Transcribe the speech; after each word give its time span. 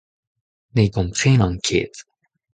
Ne 0.75 0.85
gomprenan 0.95 1.53
ket. 1.65 1.95